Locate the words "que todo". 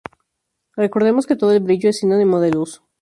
1.27-1.51